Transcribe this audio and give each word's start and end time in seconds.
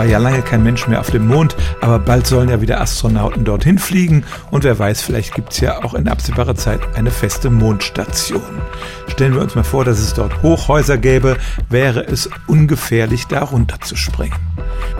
war 0.00 0.06
ja 0.06 0.16
lange 0.16 0.40
kein 0.40 0.62
Mensch 0.62 0.88
mehr 0.88 0.98
auf 0.98 1.10
dem 1.10 1.26
Mond, 1.26 1.54
aber 1.82 1.98
bald 1.98 2.26
sollen 2.26 2.48
ja 2.48 2.62
wieder 2.62 2.80
Astronauten 2.80 3.44
dorthin 3.44 3.78
fliegen 3.78 4.24
und 4.50 4.64
wer 4.64 4.78
weiß, 4.78 5.02
vielleicht 5.02 5.34
gibt 5.34 5.52
es 5.52 5.60
ja 5.60 5.84
auch 5.84 5.92
in 5.92 6.08
absehbarer 6.08 6.54
Zeit 6.54 6.80
eine 6.96 7.10
feste 7.10 7.50
Mondstation. 7.50 8.62
Stellen 9.08 9.34
wir 9.34 9.42
uns 9.42 9.54
mal 9.56 9.62
vor, 9.62 9.84
dass 9.84 9.98
es 9.98 10.14
dort 10.14 10.42
Hochhäuser 10.42 10.96
gäbe, 10.96 11.36
wäre 11.68 12.02
es 12.06 12.30
ungefährlich, 12.46 13.26
da 13.26 13.42
runterzuspringen. 13.42 14.38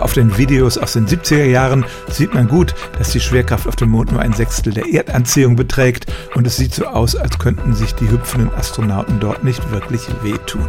Auf 0.00 0.14
den 0.14 0.38
Videos 0.38 0.78
aus 0.78 0.94
den 0.94 1.06
70er 1.06 1.44
Jahren 1.44 1.84
sieht 2.08 2.32
man 2.32 2.48
gut, 2.48 2.74
dass 2.98 3.10
die 3.10 3.20
Schwerkraft 3.20 3.68
auf 3.68 3.76
dem 3.76 3.90
Mond 3.90 4.12
nur 4.12 4.22
ein 4.22 4.32
Sechstel 4.32 4.72
der 4.72 4.92
Erdanziehung 4.92 5.56
beträgt 5.56 6.06
und 6.34 6.46
es 6.46 6.56
sieht 6.56 6.74
so 6.74 6.86
aus, 6.86 7.16
als 7.16 7.38
könnten 7.38 7.74
sich 7.74 7.94
die 7.94 8.08
hüpfenden 8.08 8.52
Astronauten 8.54 9.20
dort 9.20 9.44
nicht 9.44 9.70
wirklich 9.70 10.08
wehtun. 10.22 10.66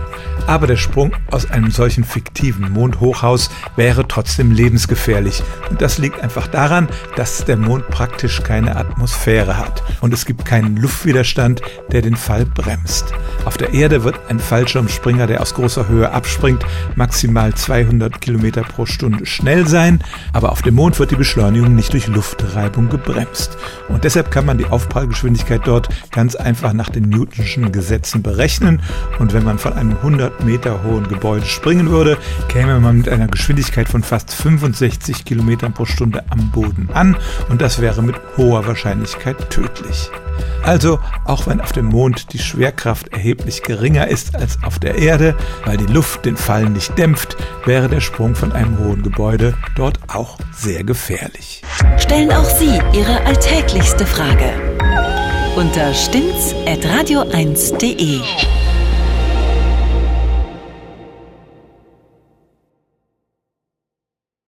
Aber 0.48 0.68
der 0.68 0.76
Sprung 0.76 1.14
aus 1.32 1.50
einem 1.50 1.72
solchen 1.72 2.04
fiktiven 2.04 2.74
Mondhochhaus 2.74 3.50
wäre 3.78 4.06
trotzdem 4.06 4.52
lebensgefährlich. 4.52 5.42
Und 5.70 5.82
das 5.82 5.98
liegt 5.98 6.22
einfach 6.22 6.48
daran, 6.48 6.90
dass 7.16 7.46
der 7.46 7.58
Mond 7.58 7.88
praktisch 7.88 8.44
keine 8.44 8.76
Atmosphäre 8.76 9.58
hat. 9.58 9.82
Und 10.02 10.14
es 10.14 10.26
gibt 10.26 10.44
keinen 10.44 10.76
Luftwiderstand, 10.76 11.62
der 11.92 12.02
den 12.02 12.18
Fall 12.18 12.46
bremst. 12.46 13.14
Auf 13.46 13.58
der 13.58 13.74
Erde 13.74 14.04
wird 14.04 14.20
ein 14.28 14.40
Fallschirmspringer, 14.40 15.26
der 15.26 15.42
aus 15.42 15.54
großer 15.54 15.88
Höhe 15.88 16.12
abspringt, 16.12 16.66
maximal 16.96 17.54
200 17.54 18.20
Kilometer 18.20 18.64
pro 18.64 18.86
Stunde 18.86 19.21
schnell 19.26 19.68
sein. 19.68 20.00
Aber 20.34 20.52
auf 20.52 20.62
dem 20.62 20.76
Mond 20.76 21.00
wird 21.00 21.12
die 21.12 21.16
Beschleunigung 21.16 21.76
nicht 21.76 21.94
durch 21.94 22.08
Luftreibung 22.08 22.90
gebremst. 22.90 23.58
Und 23.90 24.04
deshalb 24.04 24.32
kann 24.32 24.46
man 24.46 24.58
die 24.58 24.66
Aufprallgeschwindigkeit 24.66 25.62
dort 25.66 25.90
ganz 26.12 26.36
einfach 26.36 26.74
nach 26.74 26.90
den 26.90 27.10
Newtonschen 27.10 27.72
Gesetzen 27.72 28.22
berechnen. 28.22 28.82
Und 29.20 29.34
wenn 29.34 29.44
man 29.44 29.60
von 29.60 29.74
einem 29.74 29.98
100 29.98 30.44
Meter 30.44 30.84
hohen 30.84 31.08
Gebäude 31.08 31.46
springen 31.46 31.90
würde, 31.90 32.18
käme 32.48 32.80
man 32.80 32.98
mit 32.98 33.10
einer 33.10 33.28
Geschwindigkeit 33.28 33.90
von 33.90 34.04
fast 34.04 34.34
65 34.34 35.26
Kilometern 35.26 35.74
pro 35.74 35.86
Stunde 35.86 36.24
am 36.30 36.52
Boden 36.52 36.90
an. 36.94 37.16
Und 37.50 37.62
das 37.62 37.82
wäre 37.82 38.02
mit 38.02 38.16
hoher 38.38 38.66
Wahrscheinlichkeit 38.66 39.50
tödlich. 39.50 40.10
Also, 40.64 41.00
auch 41.26 41.48
wenn 41.48 41.62
auf 41.62 41.72
dem 41.72 41.86
Mond 41.86 42.34
die 42.34 42.40
Schwerkraft 42.40 43.10
erheblich 43.10 43.64
geringer 43.64 44.08
ist 44.08 44.36
als 44.36 44.58
auf 44.64 44.80
der 44.80 44.96
Erde, 44.96 45.36
weil 45.66 45.78
die 45.78 45.92
Luft 45.92 46.26
den 46.26 46.38
Fall 46.38 46.70
nicht 46.70 46.98
dämpft, 46.98 47.38
wäre 47.66 47.90
der 47.90 48.02
Sprung 48.02 48.36
von 48.36 48.52
einem 48.52 48.78
hohen 48.80 49.04
Gebäude 49.04 49.56
dort 49.76 50.00
auch 50.08 50.38
sehr 50.54 50.84
gefährlich. 50.84 51.62
Stellen 51.98 52.32
auch 52.32 52.50
Sie 52.50 52.80
Ihre 52.94 53.26
alltäglichste 53.26 54.06
Frage 54.06 54.54
unter 55.56 55.94
stimmt's 55.94 56.56
at 56.66 56.80
radio1.de. 56.86 58.22